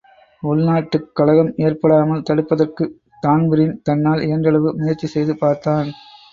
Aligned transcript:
உள்நாட்டுக் 0.43 1.11
கலகம் 1.13 1.53
ஏற்படாமல் 1.57 2.23
தடுப்பதற்குத் 2.29 2.95
தான்பிரீன் 3.21 3.79
தன்னால் 3.83 4.19
இயன்றளவு 4.19 4.75
முயற்சிசெய்து 4.75 5.37
பார்த்தான். 5.37 5.89